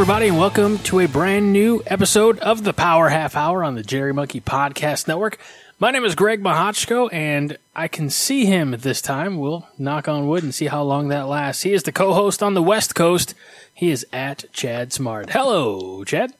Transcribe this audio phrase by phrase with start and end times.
[0.00, 3.82] everybody, and welcome to a brand new episode of the Power Half Hour on the
[3.82, 5.38] Jittery Monkey Podcast Network.
[5.78, 9.36] My name is Greg Mahochko, and I can see him this time.
[9.36, 11.64] We'll knock on wood and see how long that lasts.
[11.64, 13.34] He is the co host on the West Coast.
[13.74, 15.28] He is at Chad Smart.
[15.28, 16.32] Hello, Chad.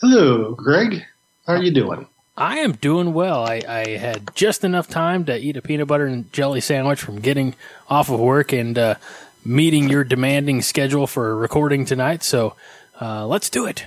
[0.00, 1.04] Hello, Greg.
[1.46, 2.08] How are you doing?
[2.36, 3.44] I am doing well.
[3.44, 7.20] I, I had just enough time to eat a peanut butter and jelly sandwich from
[7.20, 7.54] getting
[7.88, 8.96] off of work and uh,
[9.46, 12.22] meeting your demanding schedule for recording tonight.
[12.22, 12.56] So
[13.00, 13.86] uh, let's do it.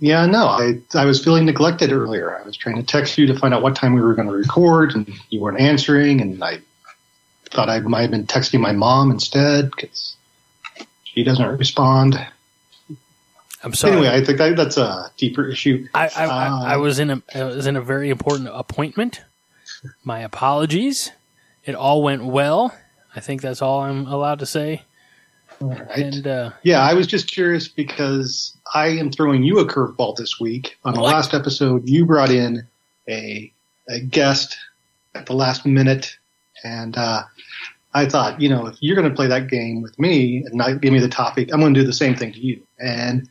[0.00, 2.38] Yeah, no, I I was feeling neglected earlier.
[2.38, 4.34] I was trying to text you to find out what time we were going to
[4.34, 6.60] record, and you weren't answering, and I
[7.50, 10.14] thought I might have been texting my mom instead because
[11.02, 12.14] she doesn't respond.
[13.64, 13.94] I'm sorry.
[13.94, 15.88] Anyway, I think that, that's a deeper issue.
[15.92, 19.22] I, I, I, I Uh, was in a I was in a very important appointment.
[20.04, 21.10] My apologies.
[21.64, 22.72] It all went well.
[23.14, 24.82] I think that's all I'm allowed to say.
[25.60, 25.90] right.
[25.90, 30.38] And uh, Yeah, I was just curious because I am throwing you a curveball this
[30.38, 30.76] week.
[30.84, 32.66] On the last episode, you brought in
[33.08, 33.52] a,
[33.88, 34.56] a guest
[35.14, 36.16] at the last minute,
[36.62, 37.22] and uh,
[37.94, 40.80] I thought, you know, if you're going to play that game with me and not
[40.80, 42.62] give me the topic, I'm going to do the same thing to you.
[42.78, 43.28] And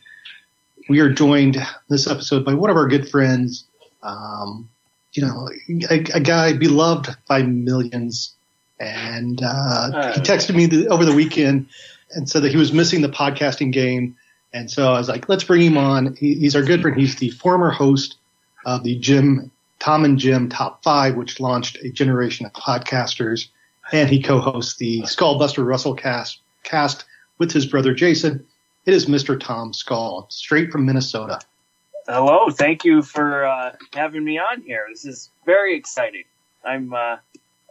[0.90, 1.58] we are joined
[1.90, 3.66] this episode by one of our good friends,
[4.04, 4.70] um,
[5.14, 5.50] you know,
[5.90, 8.34] a, a guy beloved by millions.
[8.80, 11.68] And uh, he texted me the, over the weekend
[12.12, 14.16] and said that he was missing the podcasting game.
[14.54, 16.16] And so I was like, let's bring him on.
[16.16, 16.98] He, he's our good friend.
[16.98, 18.18] He's the former host
[18.66, 23.48] of the Jim, Tom and Jim Top Five, which launched a generation of podcasters.
[23.92, 27.06] And he co-hosts the Skullbuster Russell cast, cast
[27.38, 28.46] with his brother Jason.
[28.86, 29.40] It is Mr.
[29.40, 31.40] Tom Skull, straight from Minnesota.
[32.08, 34.86] Hello, thank you for uh, having me on here.
[34.90, 36.24] This is very exciting.
[36.64, 37.18] I'm uh,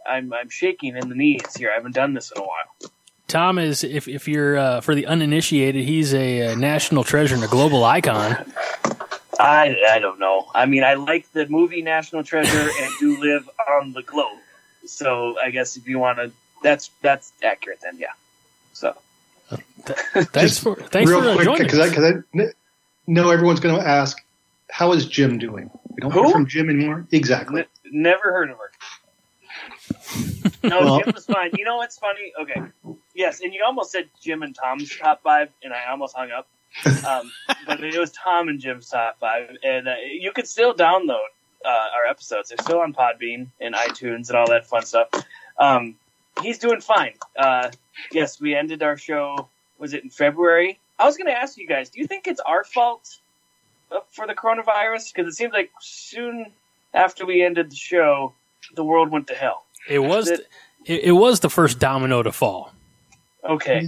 [0.07, 1.71] I'm I'm shaking in the knees here.
[1.71, 2.91] I haven't done this in a while.
[3.27, 7.43] Tom is, if if you're uh, for the uninitiated, he's a, uh national treasure and
[7.43, 8.37] a global icon.
[9.39, 10.47] I I don't know.
[10.55, 14.39] I mean, I like the movie National Treasure and do live on the globe.
[14.85, 16.31] So I guess if you want to,
[16.63, 17.97] that's that's accurate then.
[17.99, 18.07] Yeah.
[18.73, 18.95] So
[20.33, 21.91] Thanks for thanks Real for uh, quick, joining because us.
[21.91, 22.47] I, 'cause I
[23.07, 24.17] know everyone's going to ask,
[24.69, 25.69] how is Jim doing?
[25.89, 26.23] We don't Who?
[26.23, 27.07] hear from Jim anymore.
[27.11, 27.61] Exactly.
[27.61, 28.71] N- never heard of her.
[30.63, 31.51] No, Well- Jim was fine.
[31.57, 32.33] You know what's funny?
[32.41, 32.61] Okay,
[33.15, 36.47] yes, and you almost said Jim and Tom's top five, and I almost hung up.
[37.07, 37.31] Um,
[37.65, 41.27] but it was Tom and Jim's top five, and uh, you could still download
[41.65, 42.49] uh, our episodes.
[42.49, 45.07] They're still on Podbean and iTunes and all that fun stuff.
[45.57, 45.95] Um,
[46.41, 47.13] he's doing fine.
[47.37, 47.71] Uh,
[48.11, 49.47] yes, we ended our show.
[49.79, 50.79] Was it in February?
[50.99, 51.89] I was going to ask you guys.
[51.89, 53.17] Do you think it's our fault
[53.91, 55.13] uh, for the coronavirus?
[55.13, 56.47] Because it seems like soon
[56.93, 58.33] after we ended the show,
[58.75, 59.63] the world went to hell.
[59.89, 60.47] It was It-
[60.85, 62.71] it, it was the first domino to fall.
[63.43, 63.87] Okay.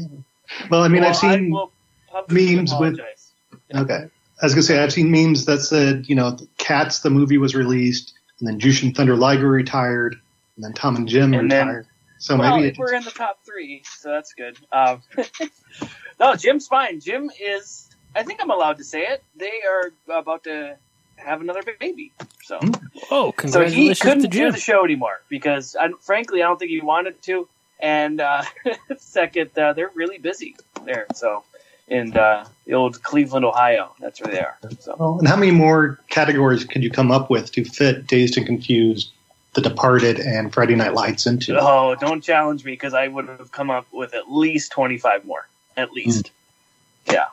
[0.69, 1.51] Well, I mean, Well, I've seen.
[1.51, 1.71] will
[2.11, 3.31] publicly memes with- apologize.
[3.73, 4.05] Okay.
[4.41, 7.55] I was gonna say I've seen memes that said, you know, Cats the movie was
[7.55, 10.15] released, and then Jushin Thunder Liger retired,
[10.55, 11.87] and then Tom and Jim And then- retired.
[12.19, 14.57] so well, maybe we're in the top three, so that's good.
[14.71, 15.01] Um,
[16.19, 16.99] no, Jim's fine.
[16.99, 17.85] Jim is.
[18.15, 19.23] I think I'm allowed to say it.
[19.35, 20.77] They are about to
[21.19, 22.11] have another baby.
[22.43, 22.71] So, Hmm.
[23.11, 26.71] Oh, so he couldn't to do the show anymore because, I, frankly, I don't think
[26.71, 27.47] he wanted to.
[27.79, 28.43] And uh,
[28.97, 31.05] second, uh, they're really busy there.
[31.13, 31.43] So,
[31.87, 34.57] in uh, the old Cleveland, Ohio, that's where they are.
[34.79, 34.95] So.
[34.99, 38.45] well, and how many more categories could you come up with to fit Dazed and
[38.45, 39.11] Confused,
[39.53, 41.57] The Departed, and Friday Night Lights into?
[41.59, 45.47] Oh, don't challenge me because I would have come up with at least 25 more.
[45.77, 46.31] At least.
[47.09, 47.27] Yeah.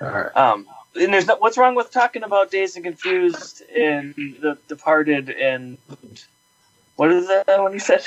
[0.00, 0.36] All right.
[0.36, 5.30] Um, and there's no, what's wrong with talking about Dazed and Confused and The Departed
[5.30, 5.78] and
[6.96, 8.04] what is that one you said?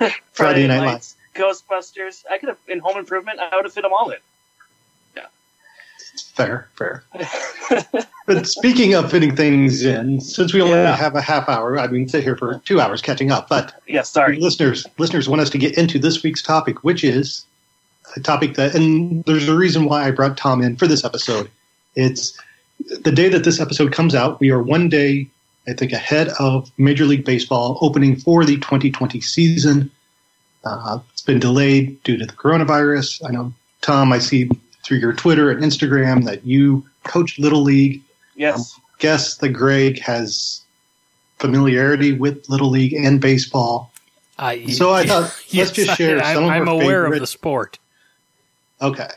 [0.32, 2.24] Friday Night Lights, Ghostbusters.
[2.30, 3.38] I could have in Home Improvement.
[3.38, 4.18] I would have fit them all in.
[5.16, 5.26] Yeah.
[6.34, 7.04] Fair, fair.
[8.26, 10.96] But speaking of fitting things in, since we only Yeah.
[10.96, 13.50] have a half hour, I mean, sit here for two hours catching up.
[13.50, 14.38] But yeah, sorry.
[14.40, 17.44] listeners, listeners want us to get into this week's topic, which is
[18.16, 21.50] a topic that, and there's a reason why I brought Tom in for this episode.
[21.94, 22.38] It's
[23.02, 24.40] the day that this episode comes out.
[24.40, 25.28] We are one day,
[25.68, 29.90] I think, ahead of Major League Baseball opening for the 2020 season.
[30.64, 33.26] Uh, it's been delayed due to the coronavirus.
[33.26, 34.12] I know, Tom.
[34.12, 34.50] I see
[34.84, 38.02] through your Twitter and Instagram that you coach Little League.
[38.34, 38.78] Yes.
[38.98, 40.60] Guess that Greg has
[41.38, 43.92] familiarity with Little League and baseball.
[44.38, 47.20] I, So I thought, let's just share I, some of I'm our aware favorite- of
[47.20, 47.78] the sport.
[48.80, 49.08] Okay.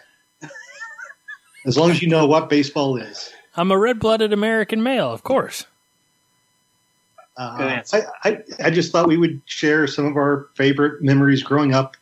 [1.68, 3.32] As long as you know what baseball is.
[3.56, 5.66] I'm a red-blooded American male, of course.
[7.36, 8.12] Uh, Good answer.
[8.24, 11.96] I, I, I just thought we would share some of our favorite memories growing up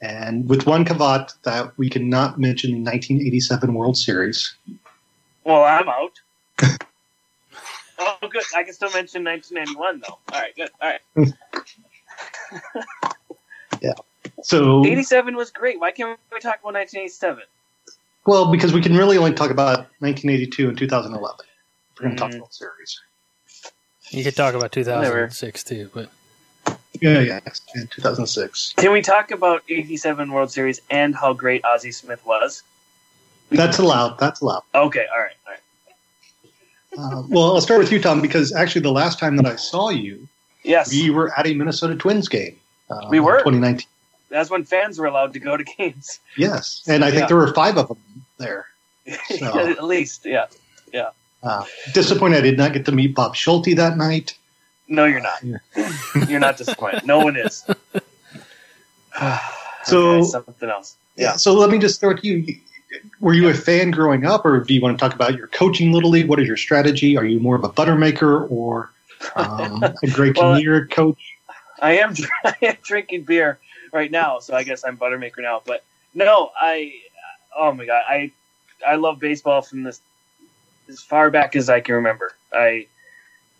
[0.00, 4.56] and with one caveat that we cannot mention the 1987 World Series.
[5.44, 6.20] Well, I'm out.
[7.98, 8.42] oh, good.
[8.56, 10.18] I can still mention 1991 though.
[10.32, 10.70] All right, good.
[10.80, 11.32] All right.
[13.80, 13.94] Yeah.
[14.42, 15.80] So, 87 was great.
[15.80, 17.44] Why can't we talk about 1987?
[18.26, 21.36] Well, because we can really only talk about 1982 and 2011.
[21.98, 22.38] We're going to talk Mm.
[22.38, 23.00] World Series.
[24.10, 26.10] You could talk about 2006 too, but
[27.00, 27.40] Yeah, yeah,
[27.76, 28.74] in 2006.
[28.76, 32.62] Can we talk about 87 World Series and how great Ozzie Smith was?
[33.50, 34.18] That's allowed.
[34.18, 34.62] That's allowed.
[34.74, 35.60] Okay, all right, all right.
[36.98, 39.90] Uh, well, I'll start with you, Tom, because actually the last time that I saw
[39.90, 40.28] you,
[40.62, 42.56] Yes, we were at a Minnesota Twins game.
[42.90, 43.38] Uh, We were?
[43.38, 43.86] 2019.
[44.30, 46.20] That's when fans were allowed to go to games.
[46.36, 47.26] Yes, and I think Yeah.
[47.26, 47.98] there were five of them
[48.38, 48.66] there.
[49.28, 50.46] So- At least, yeah.
[51.42, 54.34] Uh, disappointed I did not get to meet Bob Schulte that night.
[54.88, 55.42] No, you're not.
[56.28, 57.06] You're not disappointed.
[57.06, 57.64] No one is.
[59.84, 60.96] So- Okay, something else.
[61.16, 61.36] Yeah.
[61.36, 62.44] So let me just start you.
[63.20, 65.92] Were you a fan growing up, or do you want to talk about your coaching
[65.92, 66.28] little league?
[66.28, 67.16] What is your strategy?
[67.16, 68.90] Are you more of a buttermaker or
[69.36, 70.60] um, a great Well,
[70.90, 71.36] coach?
[71.80, 73.58] I am I am drinking beer
[73.92, 75.62] right now, so I guess I'm buttermaker now.
[75.64, 75.84] But
[76.14, 76.94] no, I
[77.56, 78.32] oh my god, I
[78.86, 80.00] I love baseball from this
[80.88, 82.32] as far back as I can remember.
[82.52, 82.86] I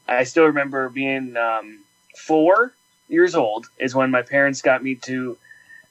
[0.09, 1.81] I still remember being um,
[2.17, 2.75] four
[3.09, 5.37] years old is when my parents got me to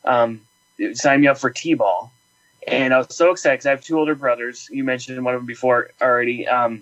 [0.06, 0.42] um,
[0.94, 2.12] sign me up for t-ball,
[2.68, 4.70] and I was so excited because I have two older brothers.
[4.72, 6.82] You mentioned one of them before already, um,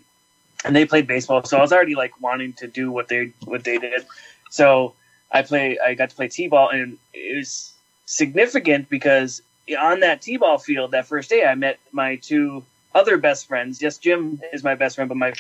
[0.66, 3.64] and they played baseball, so I was already like wanting to do what they what
[3.64, 4.06] they did.
[4.50, 4.94] So
[5.32, 5.78] I play.
[5.80, 7.74] I got to play t-ball, and it was
[8.06, 9.42] significant because
[9.78, 12.64] on that t-ball field that first day, I met my two
[12.96, 13.82] other best friends.
[13.82, 15.34] Yes, Jim is my best friend, but my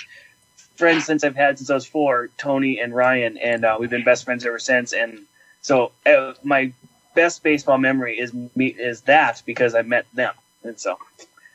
[0.75, 4.03] friends since I've had since I was four, Tony and Ryan, and uh, we've been
[4.03, 4.93] best friends ever since.
[4.93, 5.21] And
[5.61, 6.73] so uh, my
[7.15, 10.97] best baseball memory is me is that because I met them, and so.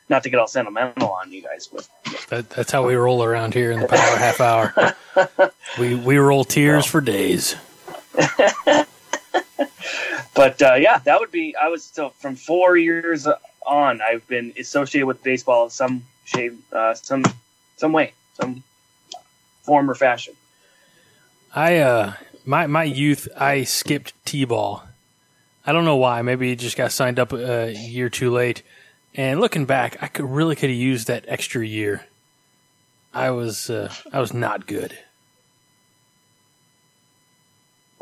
[0.09, 1.89] Not to get all sentimental on you guys, but
[2.29, 4.95] that, that's how we roll around here in the Power Half Hour.
[5.79, 7.57] We we roll tears for days.
[10.35, 11.57] but uh, yeah, that would be.
[11.57, 13.27] I was still from four years
[13.67, 14.01] on.
[14.03, 17.25] I've been associated with baseball in some shape, uh, some
[17.77, 18.63] some way, some
[19.63, 20.35] form or fashion.
[21.55, 22.15] I uh
[22.45, 24.85] my my youth I skipped t-ball.
[25.67, 26.23] I don't know why.
[26.23, 28.63] Maybe it just got signed up a year too late.
[29.15, 32.07] And looking back, I could really could have used that extra year.
[33.15, 34.99] I was uh, I was not good.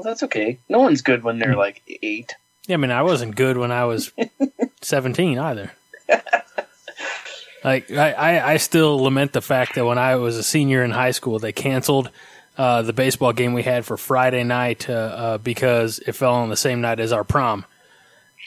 [0.00, 0.58] Well, that's okay.
[0.66, 2.34] No one's good when they're like eight.
[2.66, 4.10] Yeah, I mean, I wasn't good when I was
[4.80, 5.72] 17 either.
[7.62, 10.90] Like, I, I, I still lament the fact that when I was a senior in
[10.90, 12.08] high school, they canceled
[12.56, 16.48] uh, the baseball game we had for Friday night uh, uh, because it fell on
[16.48, 17.66] the same night as our prom.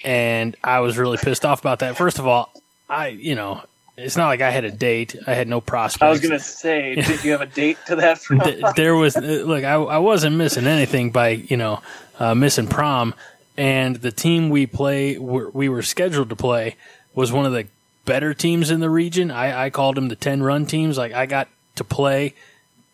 [0.04, 1.98] And I was really pissed off about that.
[1.98, 2.52] First of all,
[2.90, 3.62] I, you know,
[3.96, 5.16] it's not like I had a date.
[5.28, 6.04] I had no prospects.
[6.04, 8.74] I was gonna say, did you have a date to that?
[8.76, 11.82] There was uh, look I, I wasn't missing anything by you know
[12.20, 13.14] uh, missing prom
[13.58, 16.76] and the team we play we were scheduled to play
[17.14, 17.68] was one of the
[18.06, 21.26] better teams in the region i, I called them the 10 run teams like i
[21.26, 22.34] got to play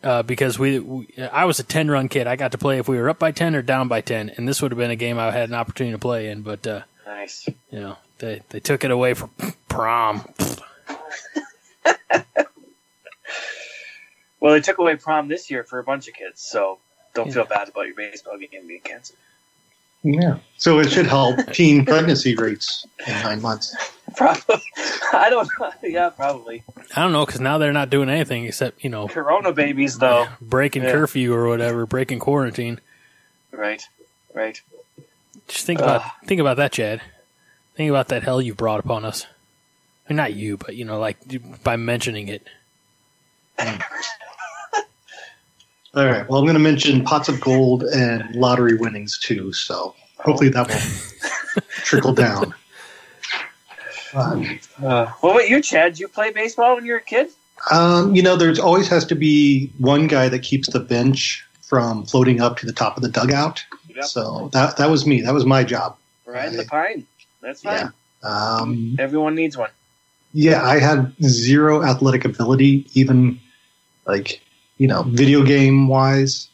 [0.02, 2.88] uh, because we, we i was a 10 run kid i got to play if
[2.88, 4.96] we were up by 10 or down by 10 and this would have been a
[4.96, 7.48] game i had an opportunity to play in but uh, nice.
[7.70, 9.30] you know they, they took it away from
[9.68, 10.24] prom
[14.40, 16.78] Well, they took away prom this year for a bunch of kids, so
[17.12, 19.18] don't feel bad about your baseball game being canceled.
[20.02, 20.38] Yeah.
[20.56, 23.76] So it should help teen pregnancy rates in nine months.
[24.16, 24.62] Probably.
[25.12, 25.70] I don't know.
[25.82, 26.62] Yeah, probably.
[26.96, 30.26] i don't know because now they're not doing anything except you know Corona babies, though.
[30.40, 30.92] breaking Yeah.
[30.92, 32.80] curfew or whatever breaking quarantine
[33.52, 33.82] Right.
[34.34, 34.60] Right.
[35.48, 36.10] Just think about Ugh.
[36.24, 37.02] think about that, Chad.
[37.76, 39.26] Think about that hell you brought upon us.
[40.10, 41.18] I mean, not you, but you know, like
[41.62, 42.44] by mentioning it.
[45.94, 46.28] All right.
[46.28, 49.52] Well, I'm going to mention pots of gold and lottery winnings too.
[49.52, 52.52] So hopefully that will trickle down.
[54.12, 54.42] Uh,
[54.82, 55.92] Uh, what about you, Chad?
[55.92, 57.28] Did you play baseball when you were a kid?
[57.70, 62.04] um, you know, there's always has to be one guy that keeps the bench from
[62.04, 63.62] floating up to the top of the dugout.
[63.94, 64.04] Yep.
[64.06, 65.20] So that that was me.
[65.20, 65.96] That was my job.
[66.26, 67.06] Riding the pine.
[67.42, 67.92] That's fine.
[68.24, 68.28] Yeah.
[68.28, 69.70] Um, Everyone needs one.
[70.32, 73.40] Yeah, I had zero athletic ability, even
[74.06, 74.40] like
[74.78, 76.48] you know, video game wise.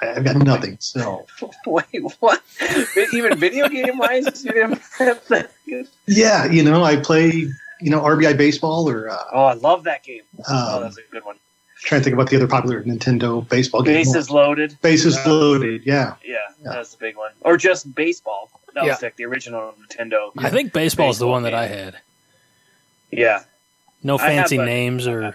[0.00, 0.76] I- I've got nothing.
[0.80, 1.26] So
[1.66, 1.86] Wait,
[2.20, 2.42] what?
[3.12, 5.88] Even video game wise, you didn't have that good?
[6.06, 7.30] yeah, you know, I play
[7.82, 10.22] you know RBI baseball or uh, Oh, I love that game.
[10.48, 11.36] oh, um, that's a good one.
[11.82, 13.94] trying to think about the other popular Nintendo baseball game.
[13.96, 14.76] Bases loaded.
[14.82, 15.82] Bases Uh, loaded.
[15.86, 16.14] Yeah.
[16.24, 16.72] Yeah, Yeah.
[16.72, 17.32] that's the big one.
[17.40, 18.50] Or just baseball.
[18.74, 18.92] That Yeah.
[18.92, 20.30] was like the original Nintendo.
[20.38, 21.54] I think baseball is the Baseball one that.
[21.54, 21.96] I had.
[23.10, 23.42] Yeah,
[24.02, 25.34] No fancy a- names or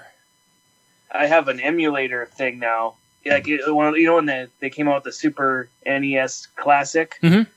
[1.11, 2.95] I have an emulator thing now.
[3.25, 7.17] Like it, when, you know when they, they came out with the Super NES Classic.
[7.23, 7.47] Mhm.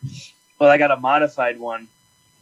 [0.59, 1.89] Well, I got a modified one,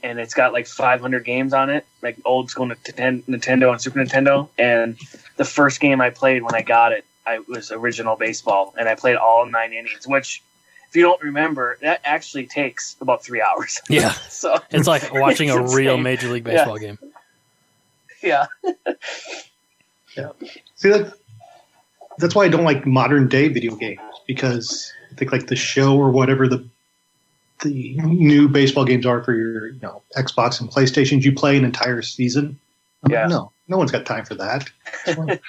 [0.03, 4.49] and it's got like 500 games on it, like old school Nintendo and Super Nintendo.
[4.59, 4.97] And
[5.37, 8.95] the first game I played when I got it, I was original baseball, and I
[8.95, 10.07] played all nine innings.
[10.07, 10.43] Which,
[10.89, 13.81] if you don't remember, that actually takes about three hours.
[13.89, 14.11] yeah.
[14.29, 15.97] so It's like watching a real.
[15.99, 16.57] Major League Yeah.
[16.59, 16.99] Baseball game.
[18.27, 18.47] Yeah,
[20.17, 20.31] yeah.
[20.77, 21.15] See that?
[22.19, 25.97] That's why I don't like modern day video games because I think like the show
[25.97, 26.69] or whatever the
[27.63, 31.65] the new baseball games are for your you know Xbox and PlayStations, you play an
[31.65, 32.59] entire season.
[33.05, 33.27] I'm like, Yeah.
[33.29, 34.69] no, no one's got time for that.
[35.07, 35.41] and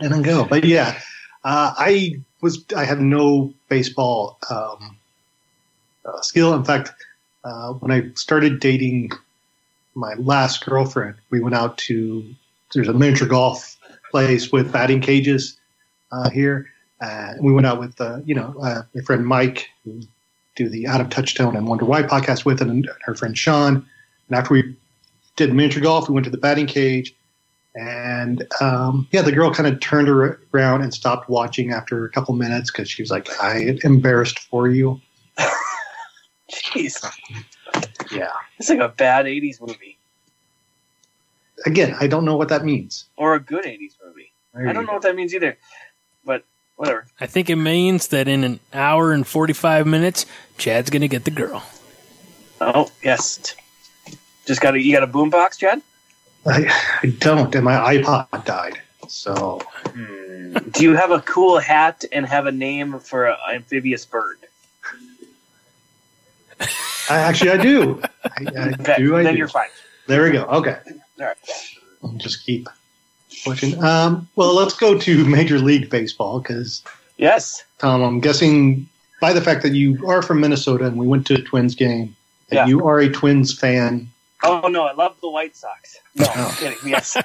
[0.00, 0.44] then go.
[0.44, 0.98] But yeah,
[1.44, 4.96] uh, I was I have no baseball um,
[6.04, 6.54] uh, skill.
[6.54, 6.92] In fact,
[7.44, 9.12] uh, when I started dating
[9.94, 12.34] my last girlfriend, we went out to
[12.74, 13.76] there's a miniature golf
[14.10, 15.58] place with batting cages
[16.10, 16.68] uh, here.
[17.00, 20.00] Uh, we went out with uh, you know uh, my friend Mike, who
[20.56, 23.86] do the Out of Touchstone and Wonder Why podcast with, and her friend Sean.
[24.28, 24.76] And after we
[25.36, 27.14] did miniature golf, we went to the batting cage,
[27.74, 32.34] and um, yeah, the girl kind of turned around and stopped watching after a couple
[32.34, 35.00] minutes because she was like, "I am embarrassed for you."
[36.52, 37.04] jeez,
[38.12, 38.30] Yeah.
[38.58, 39.96] it's like a bad '80s movie
[41.64, 43.04] Again, I don't know what that means.
[43.16, 44.32] or a good '80s movie.
[44.54, 44.94] There I don't know go.
[44.94, 45.56] what that means either,
[46.24, 46.44] but
[46.76, 47.06] whatever.
[47.20, 50.26] I think it means that in an hour and 45 minutes,
[50.58, 51.62] Chad's going to get the girl.
[52.60, 53.54] Oh yes,
[54.46, 55.82] just got a you got a boombox, Chad?
[56.46, 56.66] I,
[57.02, 58.80] I don't, and my iPod died.
[59.08, 60.58] So Hmm.
[60.72, 64.38] Do you have a cool hat and have a name for an amphibious bird?
[67.10, 68.00] I, actually, I do.
[68.24, 69.16] I, I Okay, do.
[69.16, 69.38] I then do.
[69.38, 69.68] you're fine.
[70.06, 70.44] There we go.
[70.44, 70.76] Okay.
[71.20, 71.36] All right.
[72.02, 72.68] I'll just keep
[73.44, 73.82] pushing.
[73.82, 76.82] Um, well, let's go to Major League Baseball because,
[77.18, 77.62] Yes.
[77.78, 78.88] Tom, I'm guessing
[79.20, 82.16] by the fact that you are from Minnesota and we went to a Twins game,
[82.48, 82.66] that Yeah.
[82.66, 84.08] you are a Twins fan.
[84.44, 85.98] Oh no, I love the White Sox.
[86.16, 86.56] No, I'm Oh.
[86.58, 86.78] kidding.
[86.88, 87.16] Yes.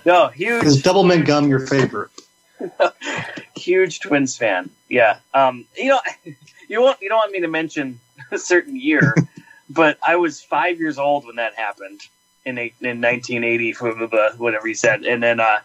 [0.06, 0.64] no, huge.
[0.64, 2.10] Is Double Mint Gum your favorite?
[3.56, 4.70] huge Twins fan.
[4.88, 5.18] Yeah.
[5.34, 5.66] Um.
[5.76, 6.00] You know,
[6.68, 7.00] you won't.
[7.02, 8.00] You don't want me to mention
[8.32, 9.14] a certain year,
[9.70, 12.00] but I was five years old when that happened
[12.44, 15.58] in in 1980, blah, blah, blah, whatever he said, and then uh,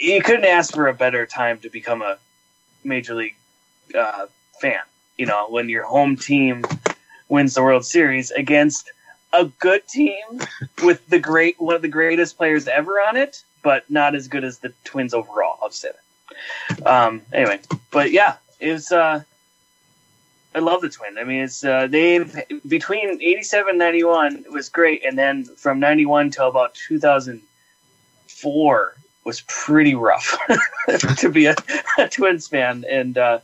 [0.00, 2.18] you couldn't ask for a better time to become a
[2.84, 3.36] major league
[3.98, 4.26] uh,
[4.60, 4.80] fan.
[5.18, 6.64] You know, when your home team
[7.28, 8.90] wins the World Series against
[9.32, 10.40] a good team
[10.82, 14.44] with the great one of the greatest players ever on it, but not as good
[14.44, 15.58] as the Twins overall.
[15.62, 16.86] I'll say that.
[16.86, 18.92] Um, anyway, but yeah, it was.
[18.92, 19.22] Uh,
[20.54, 21.16] I love the Twins.
[21.18, 22.18] I mean, it's uh, they
[22.68, 28.94] between '87 and '91 was great, and then from '91 till about 2004
[29.24, 30.36] was pretty rough
[31.18, 31.54] to be a,
[31.98, 32.84] a Twins fan.
[32.88, 33.38] And uh,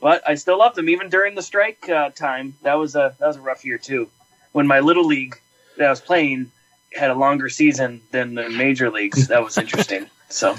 [0.00, 2.54] but I still love them even during the strike uh, time.
[2.62, 4.08] That was a that was a rough year too.
[4.52, 5.38] When my little league
[5.76, 6.50] that I was playing
[6.92, 10.06] had a longer season than the major leagues, that was interesting.
[10.30, 10.56] So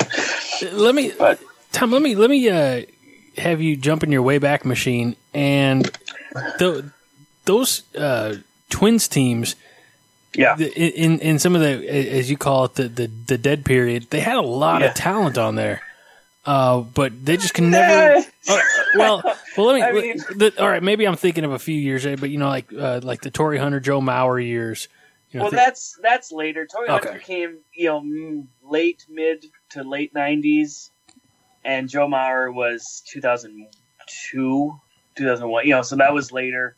[0.72, 1.40] Let me, But-
[1.72, 1.92] Tom.
[1.92, 2.82] Let me let me uh,
[3.40, 5.90] have you jump in your wayback machine and
[6.60, 6.84] th-
[7.46, 8.36] those uh,
[8.70, 9.56] Twins teams.
[10.36, 13.66] yeah, the- in in some of the as you call it the the, the dead
[13.66, 14.90] period, they had a lot Yeah.
[14.90, 15.82] of talent on there,
[16.46, 18.18] uh, but they just can never.
[18.48, 18.58] Uh,
[18.96, 19.22] well,
[19.58, 19.82] well, let me.
[19.84, 22.48] I mean- the, all right, maybe I'm thinking of a few years, but you know,
[22.48, 24.88] like uh, like the Torii Hunter, Joe Mauer years.
[25.32, 26.66] You know, well, thi- that's that's later.
[26.66, 27.08] Torii Okay.
[27.10, 30.90] Hunter came, you know, late mid to late '90s,
[31.70, 34.80] and Joe Mauer was 2002,
[35.16, 35.68] 2001.
[35.68, 36.76] You know, so that was later.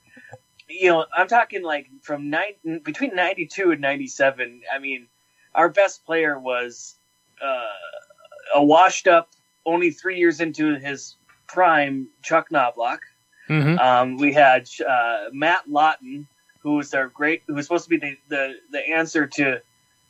[0.67, 4.61] You know, I'm talking like from nine between '92 and '97.
[4.73, 5.07] I mean,
[5.55, 6.95] our best player was
[7.41, 9.29] uh, a washed-up,
[9.65, 11.15] only three years into his
[11.47, 13.01] prime, Chuck Knobloch.
[13.49, 13.79] Mhm.
[13.79, 16.27] Um, we had uh, Matt Lawton,
[16.59, 19.61] who was our great, who was supposed to be the, the, the answer to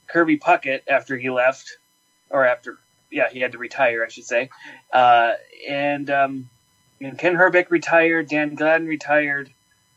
[0.08, 1.78] Kirby Puckett after he left,
[2.30, 2.78] or after,
[3.12, 4.50] yeah, he had to retire, I should say.
[4.91, 5.34] Uh,
[5.70, 6.50] and, um,
[7.00, 9.51] and Kent Hrbek retired, Dan Gladden retired.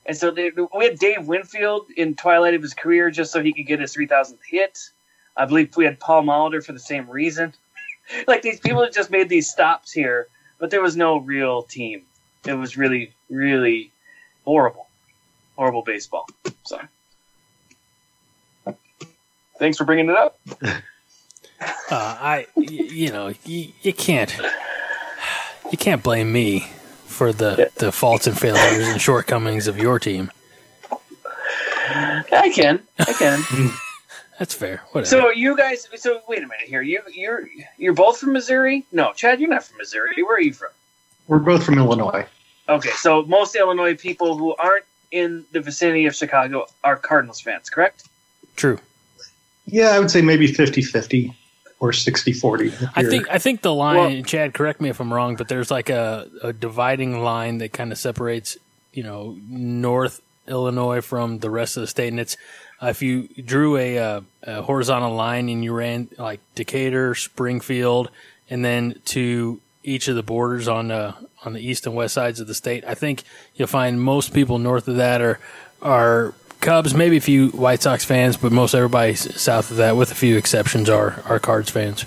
[0.06, 3.52] And so they, we had Dave Winfield in twilight of his career just so he
[3.52, 4.90] could get his 3,000th hit.
[5.36, 7.54] I believe we had Paul Molitor for the same reason.
[8.26, 10.28] like these people just made these stops here,
[10.58, 12.02] but there was no real team.
[12.46, 13.90] It was really, really
[14.44, 14.86] horrible,
[15.56, 16.26] horrible baseball.
[16.64, 16.80] So,
[19.58, 20.38] thanks for bringing it up.
[21.90, 24.34] uh, I y- you know you, you can't
[25.70, 26.68] you can't blame me
[27.06, 27.64] for the Yeah.
[27.76, 30.30] the faults and failures and shortcomings of your team.
[32.32, 32.80] I can.
[32.98, 33.42] I can.
[34.38, 34.82] That's fair.
[34.92, 35.06] Whatever.
[35.08, 35.86] So you guys.
[35.96, 36.82] So wait a minute here.
[36.82, 38.84] You you're you're both from Missouri?
[38.90, 40.22] No, Chad, you're not from Missouri.
[40.22, 40.70] Where are you from?
[41.28, 42.26] We're both from Illinois.
[42.68, 47.70] Okay, so most Illinois people who aren't in the vicinity of Chicago are Cardinals fans,
[47.70, 48.08] correct?
[48.56, 48.78] True.
[49.66, 51.34] Yeah, I would say maybe 50-50
[51.84, 52.92] or 60-40.
[52.96, 55.70] I think I think the line, Well- Chad, correct me if I'm wrong, but there's
[55.70, 58.56] like a, a dividing line that kind of separates,
[58.92, 62.36] you know, North Illinois from the rest of the state, and it's
[62.82, 68.10] uh, if you drew a, uh, a horizontal line and you ran like Decatur, Springfield,
[68.48, 71.14] and then to each of the borders on the
[71.44, 73.24] on the east and west sides of the state, I think
[73.56, 75.38] you'll find most people north of that are
[75.82, 76.32] are
[76.64, 80.14] Cubs, maybe a few White Sox fans, but most everybody south of that, with a
[80.14, 82.06] few exceptions, are are Cards fans.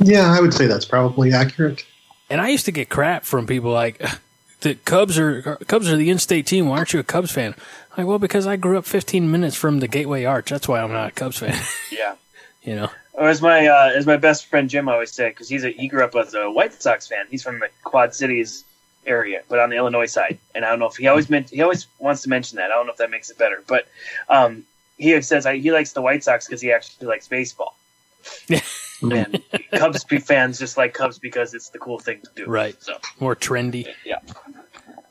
[0.00, 1.84] Yeah, I would say that's probably accurate.
[2.30, 4.02] And I used to get crap from people like
[4.62, 6.66] the Cubs are Cubs are the in-state team.
[6.66, 7.54] Why aren't you a Cubs fan?
[7.96, 10.48] Like, well, because I grew up 15 minutes from the Gateway Arch.
[10.48, 11.60] That's why I'm not a Cubs fan.
[11.92, 12.16] Yeah.
[12.62, 15.64] you know, Or as my uh, as my best friend Jim always said, because he's
[15.64, 17.26] a he grew up as a White Sox fan.
[17.30, 18.64] He's from the Quad Cities
[19.06, 20.38] area, but on the Illinois side.
[20.54, 22.70] And I don't know if he always meant he always wants to mention that.
[22.70, 23.86] I don't know if that makes it better, but
[24.28, 24.64] um,
[24.98, 27.76] he says I, he likes the White Sox because he actually likes baseball.
[29.02, 29.42] and
[29.72, 32.46] Cubs fans just like Cubs because it's the cool thing to do.
[32.46, 32.80] Right.
[32.82, 33.86] So more trendy.
[34.04, 34.20] yeah.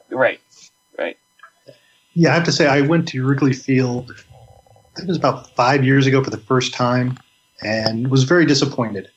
[0.10, 0.40] Right.
[0.98, 1.18] Right.
[2.14, 4.12] Yeah, I have to say I went to Wrigley Field.
[4.12, 7.18] I think it was about five years ago for the first time,
[7.62, 9.10] and was very disappointed.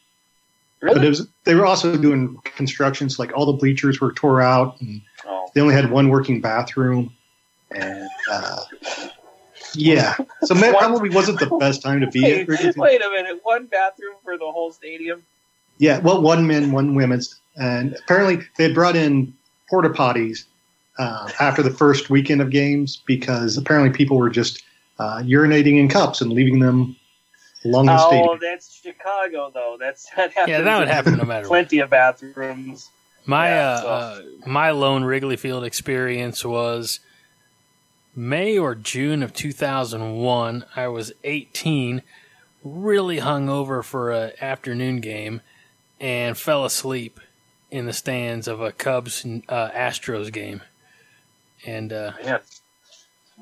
[0.80, 1.06] But Really?
[1.06, 5.00] it was they were also doing constructions, like all the bleachers were tore out, and
[5.26, 5.48] Oh.
[5.54, 7.12] they only had one working bathroom.
[7.70, 8.60] And uh,
[9.74, 12.76] yeah, so probably wasn't the best time to be Wait, at Wrigley Field.
[12.76, 13.40] wait a minute.
[13.42, 15.24] One bathroom for the whole stadium.
[15.78, 19.34] Yeah, well, one men, one women's, and apparently they had brought in
[19.68, 20.44] porta potties
[20.98, 24.62] uh, after the first weekend of games because apparently people were just
[24.98, 26.96] uh, urinating in cups and leaving them
[27.64, 28.38] along the Oh, stadium.
[28.40, 29.76] that's Chicago, though.
[29.78, 30.48] That's that happens.
[30.48, 31.48] Yeah, that would happen no matter what.
[31.56, 32.90] Plenty of bathrooms.
[33.24, 33.88] My Yeah, uh, so-
[34.44, 37.00] uh, my lone Wrigley Field experience was
[38.14, 40.64] May or June of 2001.
[40.76, 42.02] I was 18,
[42.64, 45.40] really hungover for an afternoon game,
[46.00, 47.20] and fell asleep
[47.70, 50.62] in the stands of a Cubs uh, Astros game.
[51.66, 52.38] And uh, Yeah.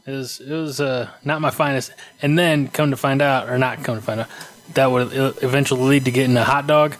[0.07, 1.93] It was it was uh, not my finest.
[2.23, 4.29] And then come to find out, or not come to find out,
[4.75, 5.11] that would
[5.43, 6.97] eventually lead to getting a hot dog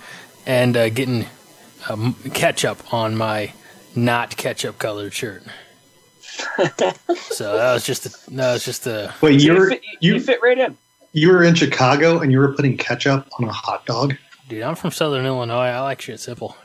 [0.47, 1.27] and uh, getting
[1.89, 3.53] um, ketchup on my
[3.95, 5.43] not ketchup colored shirt.
[7.17, 10.15] so that was just a, that was just a Wait, you You, were fit, you,
[10.15, 10.77] you fit right in.
[11.13, 14.15] you were in Chicago and you were putting ketchup on a hot dog?
[14.49, 14.63] dude.
[14.63, 15.67] I'm from Southern Illinois.
[15.69, 16.57] I like shit simple.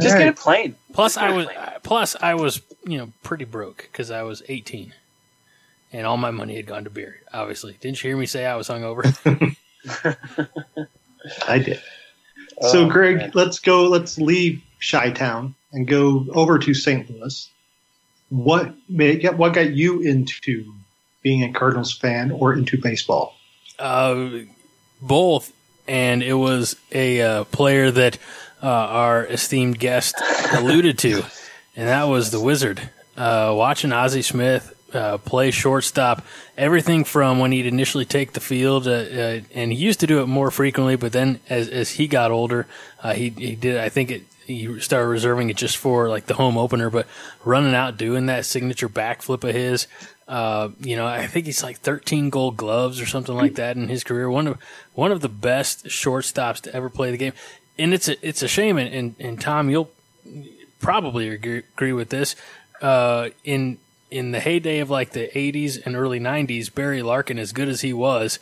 [0.00, 0.74] Just All get a plane.
[0.92, 1.58] Plus, I was plain.
[1.82, 4.92] plus I was you know pretty broke because I was 18,
[5.92, 7.20] and all my money had gone to beer.
[7.32, 9.04] Obviously, didn't you hear me say I was hungover?
[11.48, 11.80] I did.
[12.60, 13.30] So, Oh, Greg, man.
[13.34, 13.84] let's go.
[13.84, 17.08] Let's leave Chi Town and go over to St.
[17.10, 17.48] Louis.
[18.30, 20.72] What made what got you into
[21.22, 23.34] being a Cardinals fan or into baseball?
[23.78, 24.30] Uh,
[25.00, 25.52] both,
[25.88, 28.18] and it was a uh, player that
[28.64, 30.14] uh, our esteemed guest
[30.52, 31.22] alluded to,
[31.76, 32.80] and that was the Wizard.
[33.16, 36.24] Uh, watching Ozzie Smith uh, play shortstop,
[36.56, 40.22] everything from when he'd initially take the field, uh, uh, and he used to do
[40.22, 42.66] it more frequently, but then as as he got older,
[43.02, 43.76] uh, he he did.
[43.76, 44.22] I think it.
[44.46, 47.06] He started reserving it just for like the home opener, but
[47.46, 49.86] running out doing that signature backflip of his,
[50.28, 53.88] uh, you know, I think he's like 13 gold gloves or something like that in
[53.88, 54.30] his career.
[54.30, 54.58] One of
[54.92, 57.32] one of the best shortstops to ever play the game,
[57.78, 58.78] and it's a it's a shame.
[58.78, 59.90] And and, and Tom, you'll
[60.80, 62.36] probably agree, agree with this.
[62.80, 63.78] Uh, in
[64.10, 67.80] in the heyday of like the 80s and early 90s, Barry Larkin, as good as
[67.80, 68.38] he was,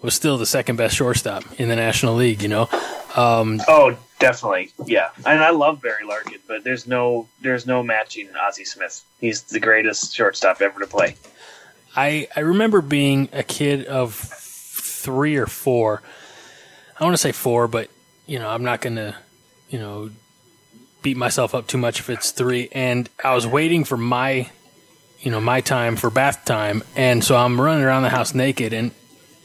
[0.00, 2.42] was still the second best shortstop in the National League.
[2.42, 2.68] You know,
[3.14, 4.72] um, Oh, definitely.
[4.86, 5.10] Yeah.
[5.24, 9.02] And I love Barry Larkin, but there's no there's no matching Ozzie Smith.
[9.20, 11.16] He's the greatest shortstop ever to play.
[11.94, 16.02] I I remember being a kid of three or four.
[16.98, 17.90] I want to say four, but
[18.26, 19.16] you know I'm not gonna
[19.68, 20.10] you know
[21.02, 22.68] beat myself up too much if it's three.
[22.72, 24.48] And I was waiting for my
[25.20, 28.72] you know my time for bath time, and so I'm running around the house naked
[28.72, 28.92] and.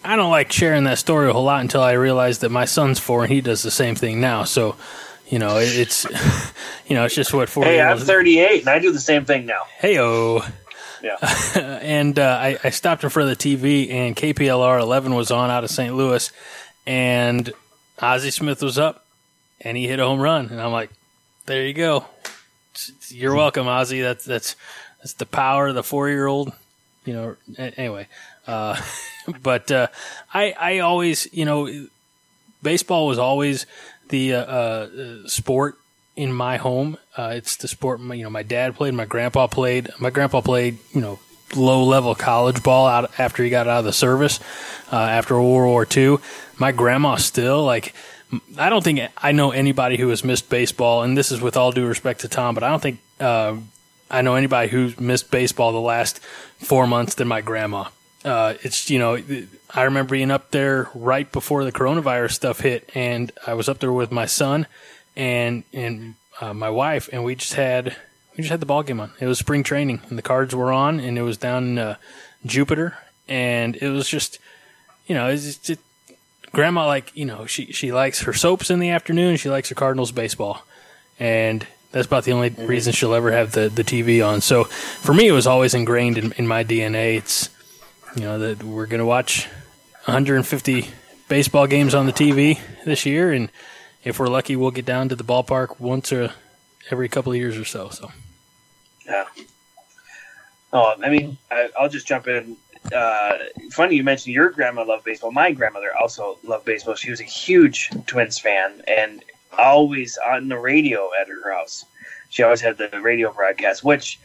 [0.04, 2.98] I don't like sharing that story a whole lot until I realize that my son's
[2.98, 4.46] four and he does the same thing now.
[4.46, 4.78] So,
[5.28, 6.06] you know, it, it's,
[6.88, 9.48] you know, it's just what four Hey, I'm 38 and I do the same thing
[9.48, 9.64] now.
[9.82, 10.50] Heyo.
[11.04, 11.18] Yeah.
[11.82, 15.50] and uh, I, I stopped in front of the TV, and KPLR 11 was on
[15.50, 15.94] out of St.
[15.94, 16.32] Louis,
[16.86, 17.52] and
[18.00, 19.06] Ozzie Smith was up,
[19.62, 20.92] and he hit a home run, and I'm like,
[21.46, 22.06] there you go.
[23.10, 24.02] You're welcome, Ozzie.
[24.02, 24.56] That's that's
[25.02, 26.52] it's the power of the four year old.
[27.06, 27.36] You know.
[27.58, 28.08] Anyway,
[28.46, 28.80] uh,
[29.42, 29.88] but uh,
[30.34, 31.88] I I always you know
[32.62, 33.66] baseball was always
[34.10, 35.78] the uh, uh, sport
[36.16, 36.98] in my home.
[37.16, 38.00] Uh, it's the sport.
[38.00, 39.90] You know, my dad played, my grandpa played.
[40.00, 40.78] My grandpa played.
[40.94, 41.20] You know,
[41.56, 44.40] low level college ball out after he got out of the service
[44.92, 46.18] uh, after World War II.
[46.58, 47.94] My grandma still like.
[48.58, 51.72] I don't think I know anybody who has missed baseball, and this is with all
[51.72, 53.56] due respect to Tom, but I don't think uh,
[54.12, 56.20] I know anybody who's missed baseball the last
[56.60, 57.86] four months than my grandma.
[58.26, 59.18] Uh, it's you know
[59.74, 63.80] I remember being up there right before the coronavirus stuff hit, and I was up
[63.80, 64.68] there with my son
[65.16, 67.96] and and uh, my wife, and we just had
[68.38, 69.12] we just had the ball game on.
[69.20, 71.96] It was spring training, and the cards were on, and it was down in uh,
[72.46, 72.98] Jupiter,
[73.28, 74.40] and it was just,
[75.08, 75.82] you know, it's just,
[76.52, 79.38] grandma like you know she she likes her soaps in the afternoon.
[79.38, 80.64] She likes her Cardinals baseball,
[81.20, 82.68] and that's about the only mm-hmm.
[82.68, 84.42] reason she'll ever have the the TV on.
[84.42, 87.18] So for me, it was always ingrained in, in my DNA.
[87.18, 87.50] It's
[88.16, 89.48] you know that we're gonna watch
[90.06, 90.90] 150
[91.28, 93.52] baseball games on the TV this year, and
[94.04, 96.32] if we're lucky, we'll get down to the ballpark once or
[96.90, 97.90] every couple of years or so.
[97.90, 98.12] So,
[99.08, 99.26] yeah.
[100.74, 102.58] Oh, I mean, I, will just jump in.
[102.94, 103.38] Uh,
[103.72, 105.32] funny you mentioned your grandma loved baseball.
[105.32, 106.96] My grandmother also loved baseball.
[106.96, 109.24] She was a huge Twins fan and
[109.58, 111.86] always on the radio at her house.
[112.30, 114.20] She always had the radio broadcast, which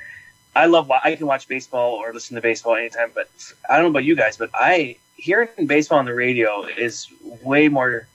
[0.54, 0.90] I love.
[0.90, 3.10] I can watch baseball or listen to baseball anytime.
[3.14, 3.28] But
[3.70, 7.08] I don't know about you guys, but I hearing baseball on the radio is
[7.42, 8.08] way more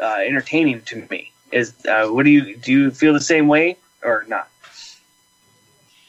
[0.00, 1.32] uh, entertaining to me.
[1.52, 2.72] Is uh, what do you do?
[2.72, 4.48] You feel the same way or not?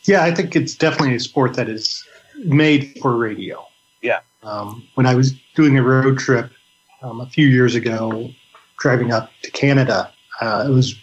[0.07, 2.05] Yeah, I think it's definitely a sport that is
[2.37, 3.65] made for radio.
[4.01, 4.19] Yeah.
[4.41, 6.49] Um, when I was doing a road trip
[7.01, 8.29] um, a few years ago,
[8.79, 10.95] driving up to Canada, uh, it was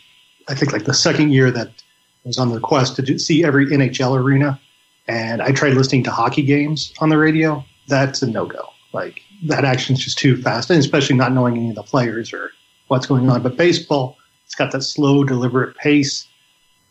[0.48, 3.44] I think like the second year that I was on the quest to do, see
[3.44, 4.60] every NHL arena,
[5.06, 7.64] and I tried listening to hockey games on the radio.
[7.88, 8.70] That's a no go.
[8.92, 12.52] Like that action's just too fast, and especially not knowing any of the players or
[12.88, 13.42] what's going on.
[13.42, 16.26] But baseball, it's got that slow, deliberate pace,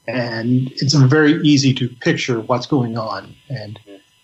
[0.08, 3.36] and it's very easy to picture what's going on.
[3.50, 3.80] And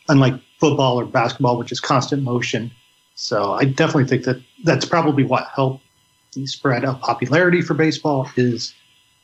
[0.07, 2.71] unlike football or basketball, which is constant motion,
[3.15, 5.83] so I definitely think that that's probably what helped
[6.33, 8.73] the spread of popularity for baseball is,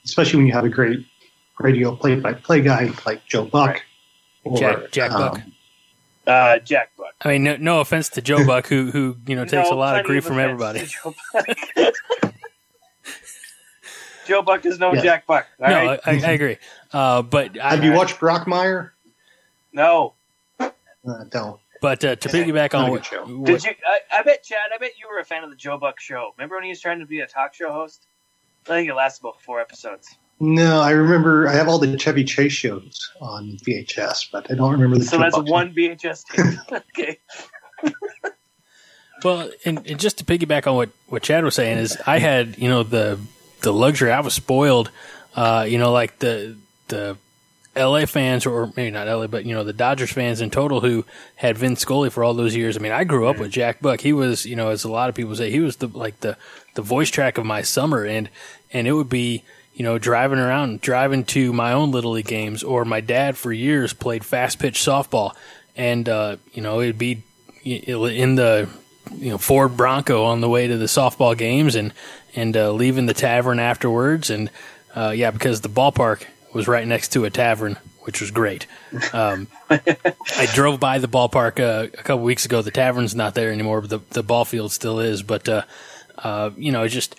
[0.03, 1.05] especially when you have a great
[1.59, 3.81] radio play-by-play guy like Joe Buck right.
[4.43, 5.41] or Jack, Jack um, Buck.
[6.27, 7.13] Uh, Jack Buck.
[7.21, 9.77] I mean, no, no offense to Joe Buck, who who you know takes no, a
[9.77, 10.87] lot of grief from everybody.
[14.25, 15.01] Joe Buck is no yeah.
[15.01, 15.47] Jack Buck.
[15.59, 15.99] no, right?
[16.05, 16.57] I, I, agree.
[16.91, 18.91] Uh, but have I, you watched Brockmire?
[19.73, 20.13] No.
[20.59, 20.69] Uh,
[21.29, 21.59] don't.
[21.81, 23.71] But uh, to piggyback on what, what, did you?
[23.85, 24.57] I, I, bet Chad.
[24.73, 26.33] I bet you were a fan of the Joe Buck show.
[26.37, 28.07] Remember when he was trying to be a talk show host?
[28.65, 30.15] I think it lasted about four episodes.
[30.39, 31.47] No, I remember.
[31.47, 35.05] I have all the Chevy Chase shows on VHS, but I don't remember the.
[35.05, 36.81] So Joe that's Buck one VHS tape.
[36.89, 37.19] okay.
[39.23, 42.57] well, and, and, just to piggyback on what what Chad was saying is, I had
[42.57, 43.19] you know the
[43.61, 44.11] the luxury.
[44.11, 44.91] I was spoiled.
[45.35, 46.55] Uh, you know, like the
[46.87, 47.17] the
[47.75, 51.05] LA fans, or maybe not LA, but you know the Dodgers fans in total who
[51.35, 52.77] had Vince Scully for all those years.
[52.77, 53.99] I mean, I grew up with Jack Buck.
[53.99, 56.37] He was, you know, as a lot of people say, he was the like the
[56.75, 58.29] the voice track of my summer, and
[58.71, 62.63] and it would be you know driving around, driving to my own little league games,
[62.63, 65.33] or my dad for years played fast pitch softball,
[65.75, 67.23] and uh, you know it'd be
[67.65, 68.69] in the
[69.17, 71.93] you know Ford Bronco on the way to the softball games, and
[72.35, 74.29] and uh, leaving the tavern afterwards.
[74.29, 74.49] And
[74.95, 78.67] uh, yeah, because the ballpark was right next to a tavern, which was great.
[79.13, 82.61] Um, I drove by the ballpark uh, a couple weeks ago.
[82.61, 85.23] The tavern's not there anymore, but the the ball field still is.
[85.23, 85.63] But uh,
[86.17, 87.15] uh, you know, just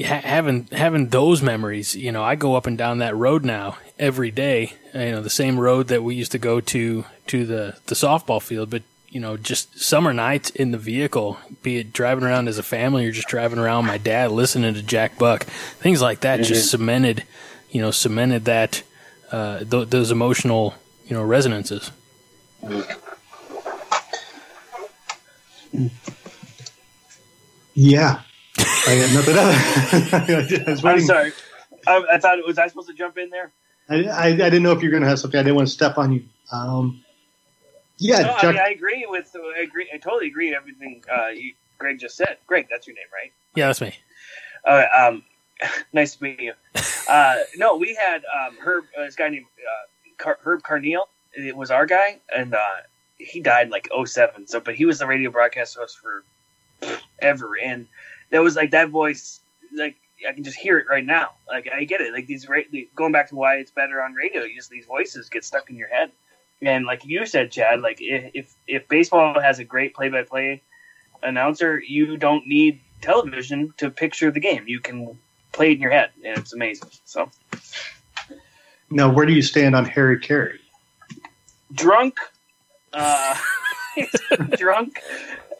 [0.00, 1.94] ha- having having those memories.
[1.94, 4.74] You know, I go up and down that road now every day.
[4.94, 8.42] You know, the same road that we used to go to to the the softball
[8.42, 12.56] field, but you know, just summer nights in the vehicle, be it driving around as
[12.56, 16.40] a family or just driving around my dad listening to Jack Buck, things like that
[16.40, 16.48] mm-hmm.
[16.48, 17.24] just cemented,
[17.70, 18.82] you know, cemented that,
[19.30, 20.74] uh, th- those emotional,
[21.06, 21.90] you know, resonances.
[27.74, 28.22] Yeah.
[28.58, 30.82] I got nothing else.
[30.84, 31.32] I am sorry.
[31.86, 33.52] I, I, thought, was I supposed to jump in there?
[33.90, 35.38] I, I, I didn't know if you were going to have something.
[35.38, 36.24] I didn't want to step on you.
[36.50, 37.04] Um,
[38.02, 39.34] yeah, no, Jack- I, mean, I agree with.
[39.56, 39.88] I agree.
[39.92, 42.36] I totally agree with everything uh, you, Greg just said.
[42.46, 43.32] Greg, that's your name, right?
[43.54, 43.94] Yeah, that's me.
[44.66, 45.24] Uh, um,
[45.92, 46.52] nice to meet you.
[47.08, 48.84] Uh, no, we had um, Herb.
[48.98, 51.02] Uh, this guy named uh, Car- Herb Carneal.
[51.34, 52.82] It was our guy, and uh,
[53.18, 54.46] he died like 07.
[54.48, 56.24] So, but he was the radio broadcast host for
[57.20, 57.86] ever, and
[58.30, 59.40] that was like that voice.
[59.74, 59.96] Like
[60.28, 61.30] I can just hear it right now.
[61.48, 62.12] Like I get it.
[62.12, 62.60] Like these, ra-
[62.96, 64.42] going back to why it's better on radio.
[64.42, 66.10] You just these voices get stuck in your head
[66.62, 70.62] And like you said, Chad, like if if baseball has a great play-by-play
[71.22, 74.64] announcer, you don't need television to picture the game.
[74.68, 75.18] You can
[75.50, 76.90] play it in your head, and it's amazing.
[77.04, 77.30] So,
[78.90, 80.58] now where do you stand on Harry Caray?
[81.72, 82.18] Drunk,
[82.92, 83.36] uh,
[84.56, 85.00] drunk.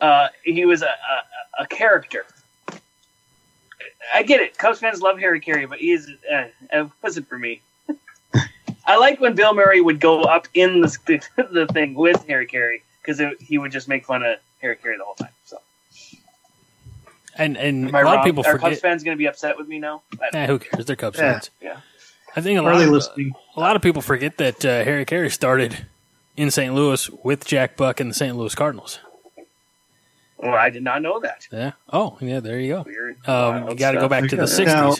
[0.00, 2.26] Uh, he was a, a, a, character.
[4.12, 4.58] I get it.
[4.58, 7.62] Cubs fans love Harry Caray, but he's uh, it wasn't for me.
[8.86, 12.82] I like when Bill Murray would go up in the the thing with Harry Caray
[13.00, 15.30] because he would just make fun of Harry Caray the whole time.
[15.44, 15.58] So.
[17.36, 18.18] And and a lot wrong?
[18.18, 18.70] of people Are forget.
[18.70, 20.02] Cubs fans going to be upset with me now?
[20.34, 20.84] Eh, who cares?
[20.84, 21.32] They're Cubs yeah.
[21.32, 21.50] fans.
[21.60, 21.76] Yeah.
[22.34, 25.86] I think a lot, of, a lot of people forget that uh, Harry Caray started
[26.34, 26.74] in St.
[26.74, 28.34] Louis with Jack Buck and the St.
[28.34, 29.00] Louis Cardinals.
[30.38, 31.46] Well, I did not know that.
[31.52, 31.72] Yeah.
[31.92, 32.40] Oh, yeah.
[32.40, 32.82] There you go.
[32.82, 33.28] Weird.
[33.28, 34.66] Um, you got to go back to the '60s.
[34.66, 34.94] Now,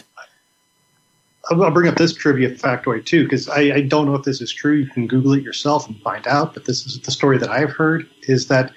[1.49, 4.51] I'll bring up this trivia factoid too, because I, I, don't know if this is
[4.51, 4.75] true.
[4.75, 6.53] You can Google it yourself and find out.
[6.53, 8.71] But this is the story that I've heard: is that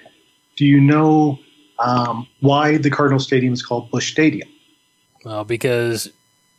[0.57, 1.39] do you know
[1.79, 4.49] um, why the Cardinal Stadium is called Busch Stadium?
[5.23, 6.09] Well, because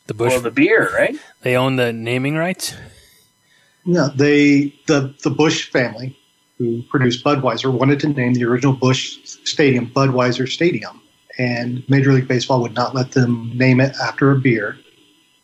[0.07, 0.31] the Busch.
[0.31, 1.15] well, the beer, right?
[1.43, 2.73] They own the naming rights.
[3.85, 6.17] No, they the the Busch family
[6.57, 11.01] who produced Budweiser wanted to name the original Busch Stadium Budweiser Stadium,
[11.37, 14.77] and Major League Baseball would not let them name it after a beer,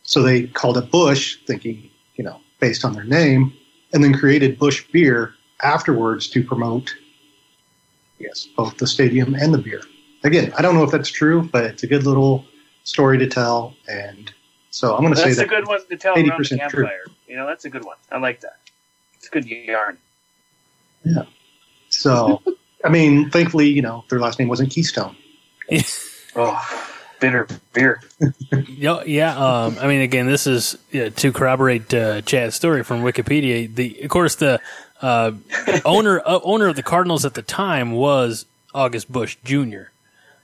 [0.06, 3.52] so they called it Busch, thinking you know based on their name,
[3.92, 6.94] and then created Busch Beer afterwards to promote
[8.18, 9.82] yes both the stadium and the beer.
[10.24, 12.44] Again, I don't know if that's true, but it's a good little
[12.84, 14.32] story to tell, and
[14.70, 15.36] so I'm going to say that.
[15.36, 16.70] that's that a good one to tell around the campfire.
[16.70, 17.14] True.
[17.28, 17.96] You know, that's a good one.
[18.10, 18.58] I like that.
[19.14, 19.98] It's a good yarn.
[21.04, 21.24] Yeah.
[21.88, 22.42] So,
[22.84, 25.16] I mean, thankfully, you know, their last name wasn't Keystone.
[26.36, 28.00] oh, bitter beer.
[28.68, 29.36] yeah.
[29.36, 33.72] Um, I mean, again, this is yeah, to corroborate uh, Chad's story from Wikipedia.
[33.74, 34.60] The, of course, the
[35.00, 35.32] uh,
[35.84, 39.90] owner uh, owner of the Cardinals at the time was August Busch Jr.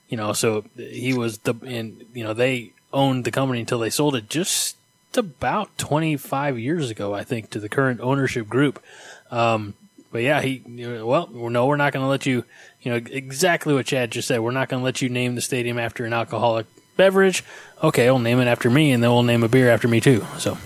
[0.08, 3.90] You know, so he was the and you know they owned the company until they
[3.90, 4.76] sold it just
[5.16, 8.82] about 25 years ago, I think, to the current ownership group.
[9.30, 9.74] Um,
[10.12, 10.62] but yeah, he,
[11.02, 12.44] well, no, we're not going to let you,
[12.82, 14.40] you know, exactly what Chad just said.
[14.40, 17.42] We're not going to let you name the stadium after an alcoholic beverage.
[17.82, 20.24] Okay, we'll name it after me, and then we'll name a beer after me too.
[20.38, 20.58] So.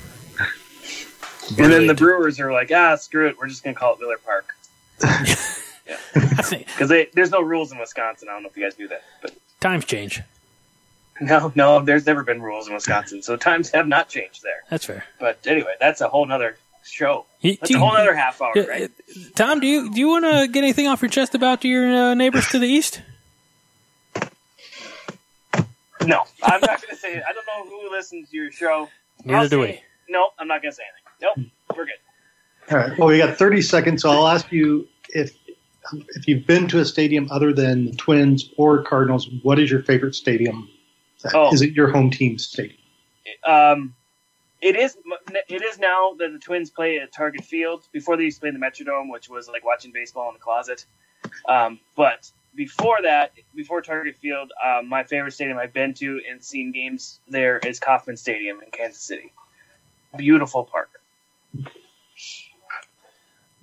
[1.56, 3.38] And then the Brewers are like, ah, screw it.
[3.38, 4.54] We're just going to call it Miller Park.
[5.02, 5.96] yeah.
[6.66, 8.28] Because there's no rules in Wisconsin.
[8.28, 9.02] I don't know if you guys knew that.
[9.22, 10.20] but Times change.
[11.20, 14.64] No, no, there's never been rules in Wisconsin, so times have not changed there.
[14.68, 15.04] That's fair.
[15.18, 16.58] But anyway, that's a whole other
[16.90, 17.26] show.
[17.42, 18.90] That's a whole other half hour, right?
[19.34, 22.14] Tom, do you do you want to get anything off your chest about your uh,
[22.14, 23.02] neighbors to the east?
[26.04, 27.22] No, I'm not going to say it.
[27.28, 28.88] I don't know who listens to your show.
[29.24, 29.80] Neither I'll do we.
[30.08, 30.82] No, I'm not going to say
[31.20, 31.34] anything.
[31.36, 31.94] Nope, we're good.
[32.70, 32.98] All right.
[32.98, 35.36] Well, we got 30 seconds, so I'll ask you if
[35.92, 39.82] if you've been to a stadium other than the Twins or Cardinals, what is your
[39.82, 40.68] favorite stadium
[41.34, 41.52] Oh.
[41.52, 42.78] Is it your home team stadium?
[43.44, 43.94] Um,
[44.66, 44.96] it is.
[45.48, 47.86] It is now that the Twins play at Target Field.
[47.92, 50.40] Before they used to play in the Metrodome, which was like watching baseball in the
[50.40, 50.84] closet.
[51.48, 56.42] Um, but before that, before Target Field, um, my favorite stadium I've been to and
[56.42, 59.32] seen games there is Kauffman Stadium in Kansas City.
[60.16, 60.90] Beautiful park.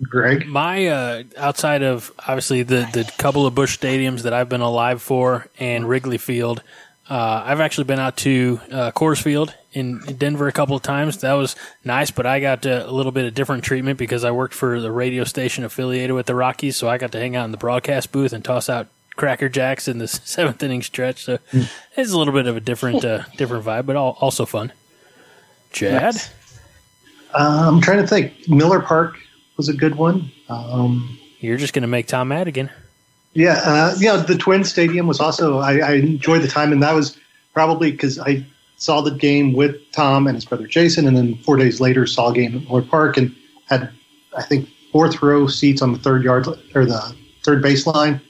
[0.02, 4.60] Greg, my uh, outside of obviously the the couple of Busch stadiums that I've been
[4.62, 6.62] alive for and Wrigley Field.
[7.08, 11.18] Uh, I've actually been out to uh, Coors Field in, Denver a couple of times.
[11.18, 14.54] That was nice, but I got a little bit of different treatment because I worked
[14.54, 17.50] for the radio station affiliated with the Rockies, so I got to hang out in
[17.50, 21.24] the broadcast booth and toss out Cracker Jacks in the seventh inning stretch.
[21.24, 21.70] So mm.
[21.96, 24.72] it's a little bit of a different uh, different vibe, but also fun.
[25.72, 26.16] Chad,
[27.34, 28.48] uh, I'm trying to think.
[28.48, 29.18] Miller Park
[29.56, 30.30] was a good one.
[30.48, 32.66] Um, You're just going to make Tom Madigan.
[32.66, 32.80] again.
[33.32, 36.82] Yeah, uh, you know, the Twin Stadium was also I, I enjoyed the time, and
[36.84, 37.18] that was
[37.52, 41.56] probably because I saw the game with Tom and his brother Jason, and then four
[41.56, 43.34] days later saw a game at Lloyd Park and
[43.66, 43.90] had
[44.36, 48.20] I think fourth row seats on the third yard or the third baseline,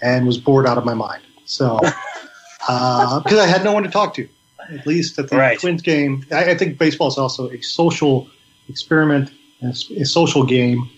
[0.00, 1.22] and was bored out of my mind.
[1.44, 1.78] So
[2.66, 4.28] because uh, I had no one to talk to,
[4.70, 5.58] at least at the right.
[5.58, 6.24] Twins game.
[6.30, 8.28] I, I, think baseball is also a social
[8.68, 10.88] experiment, a, a social game,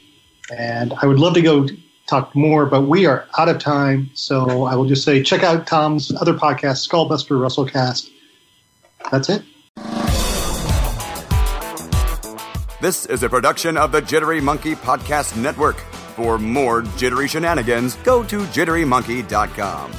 [0.55, 1.66] and I would love to go
[2.07, 4.11] talk more, but we are out of time.
[4.14, 8.11] So I will just say check out Tom's other podcast, Skullbuster Russellcast.
[9.11, 9.43] That's it.
[12.81, 15.77] This is a production of the Jittery Monkey Podcast Network.
[16.17, 19.93] For more jittery shenanigans, go to jitterymonkey.com.